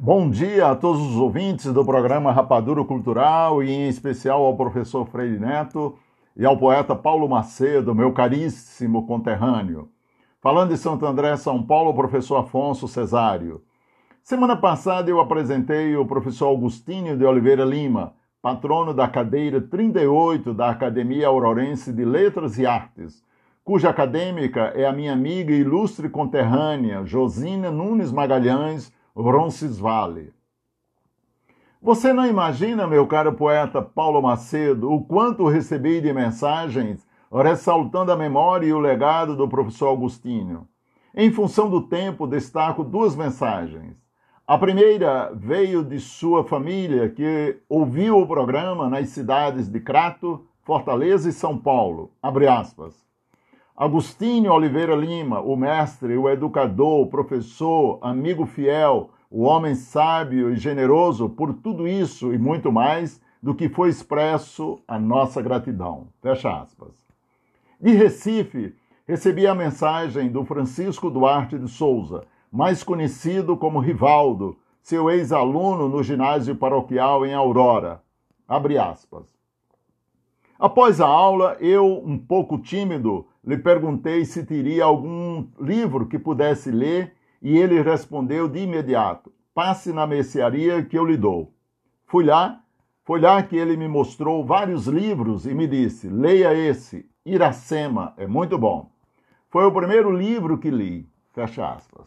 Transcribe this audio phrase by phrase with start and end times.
[0.00, 5.04] Bom dia a todos os ouvintes do programa Rapadura Cultural e em especial ao professor
[5.06, 5.98] Freire Neto
[6.36, 9.88] e ao poeta Paulo Macedo, meu caríssimo conterrâneo.
[10.40, 13.60] Falando de Santo André, São Paulo, professor Afonso Cesário.
[14.22, 20.70] Semana passada eu apresentei o professor Augustinho de Oliveira Lima, patrono da cadeira 38 da
[20.70, 23.20] Academia Aurorense de Letras e Artes,
[23.64, 30.32] cuja acadêmica é a minha amiga e ilustre conterrânea Josina Nunes Magalhães Roncesvalles.
[31.82, 38.16] Você não imagina, meu caro poeta Paulo Macedo, o quanto recebi de mensagens ressaltando a
[38.16, 40.66] memória e o legado do professor Agostinho.
[41.14, 43.96] Em função do tempo, destaco duas mensagens.
[44.46, 51.28] A primeira veio de sua família, que ouviu o programa nas cidades de Crato, Fortaleza
[51.28, 52.12] e São Paulo.
[52.22, 53.06] Abre aspas.
[53.76, 60.56] Agostinho Oliveira Lima, o mestre, o educador, o professor, amigo fiel, o homem sábio e
[60.56, 66.08] generoso, por tudo isso e muito mais do que foi expresso a nossa gratidão.
[66.20, 66.94] Fecha aspas.
[67.80, 68.74] De Recife,
[69.06, 76.02] recebi a mensagem do Francisco Duarte de Souza, mais conhecido como Rivaldo, seu ex-aluno no
[76.02, 78.02] ginásio paroquial em Aurora.
[78.48, 79.38] Abre aspas.
[80.58, 86.70] Após a aula, eu, um pouco tímido, lhe perguntei se teria algum livro que pudesse
[86.70, 91.52] ler e ele respondeu de imediato: Passe na mercearia que eu lhe dou.
[92.06, 92.60] Fui lá,
[93.04, 98.26] foi lá que ele me mostrou vários livros e me disse: Leia esse, Iracema, é
[98.26, 98.90] muito bom.
[99.50, 101.08] Foi o primeiro livro que li.
[101.32, 102.06] Fecha aspas.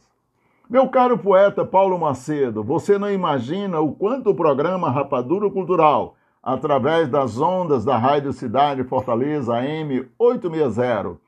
[0.69, 7.09] Meu caro poeta Paulo Macedo, você não imagina o quanto o programa Rapadura Cultural através
[7.09, 11.19] das ondas da Rádio Cidade Fortaleza AM 860.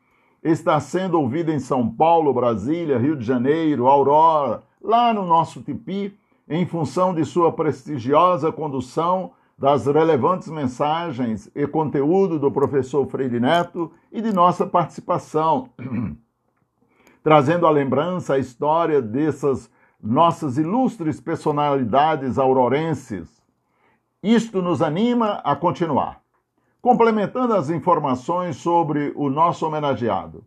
[0.43, 6.17] Está sendo ouvido em São Paulo, Brasília, Rio de Janeiro, Aurora, lá no nosso Tipi,
[6.49, 13.91] em função de sua prestigiosa condução das relevantes mensagens e conteúdo do professor Freire Neto
[14.11, 15.69] e de nossa participação,
[17.23, 19.71] trazendo à lembrança a história dessas
[20.01, 23.43] nossas ilustres personalidades aurorenses
[24.23, 26.22] isto nos anima a continuar.
[26.83, 30.43] Complementando as informações sobre o nosso homenageado.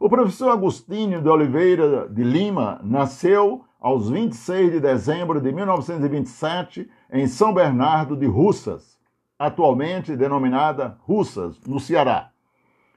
[0.00, 7.28] O professor Agostinho de Oliveira de Lima nasceu aos 26 de dezembro de 1927 em
[7.28, 8.98] São Bernardo de Russas,
[9.38, 12.30] atualmente denominada Russas, no Ceará.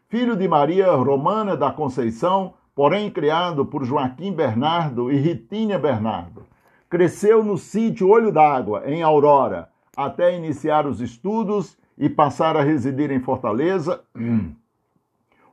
[0.07, 6.41] Filho de Maria Romana da Conceição, porém criado por Joaquim Bernardo e Ritinha Bernardo.
[6.89, 13.11] Cresceu no sítio Olho d'Água, em Aurora, até iniciar os estudos e passar a residir
[13.11, 14.01] em Fortaleza,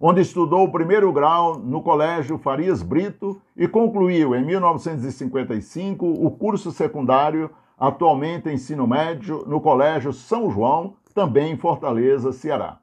[0.00, 6.70] onde estudou o primeiro grau no Colégio Farias Brito e concluiu em 1955 o curso
[6.70, 12.78] secundário, atualmente ensino médio, no Colégio São João, também em Fortaleza, Ceará.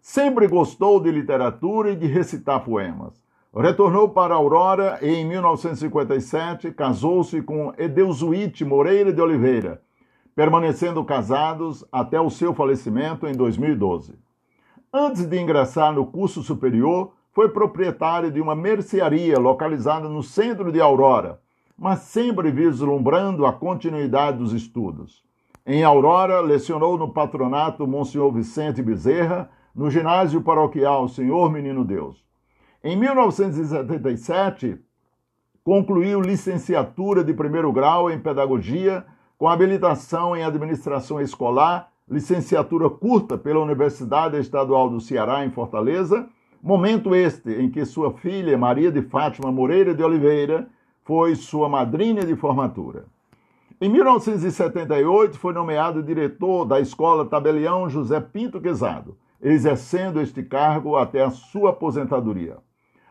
[0.00, 3.22] Sempre gostou de literatura e de recitar poemas.
[3.54, 9.82] Retornou para Aurora e, em 1957, casou-se com Edeusuíte Moreira de Oliveira,
[10.34, 14.14] permanecendo casados até o seu falecimento em 2012.
[14.92, 20.80] Antes de ingressar no curso superior, foi proprietário de uma mercearia localizada no centro de
[20.80, 21.40] Aurora,
[21.78, 25.24] mas sempre vislumbrando a continuidade dos estudos.
[25.64, 32.22] Em Aurora, lecionou no patronato Monsenhor Vicente Bezerra, no ginásio paroquial Senhor Menino Deus.
[32.84, 34.78] Em 1977,
[35.64, 39.06] concluiu licenciatura de primeiro grau em pedagogia
[39.42, 46.28] com habilitação em administração escolar, licenciatura curta pela Universidade Estadual do Ceará, em Fortaleza,
[46.62, 50.68] momento este em que sua filha, Maria de Fátima Moreira de Oliveira,
[51.04, 53.06] foi sua madrinha de formatura.
[53.80, 61.20] Em 1978, foi nomeado diretor da Escola Tabelião José Pinto Quezado, exercendo este cargo até
[61.20, 62.58] a sua aposentadoria.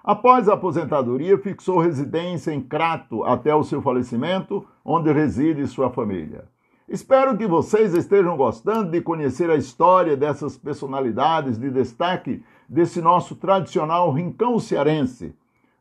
[0.03, 6.45] Após a aposentadoria, fixou residência em Crato até o seu falecimento, onde reside sua família.
[6.89, 13.35] Espero que vocês estejam gostando de conhecer a história dessas personalidades de destaque desse nosso
[13.35, 15.35] tradicional rincão cearense.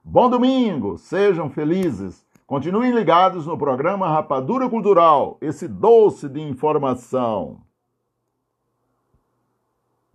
[0.05, 2.25] Bom domingo, sejam felizes.
[2.47, 7.59] Continuem ligados no programa Rapadura Cultural, esse doce de informação.